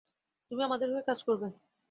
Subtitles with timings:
[0.51, 1.47] তুমি আমাদের হয়ে কাজ করবে।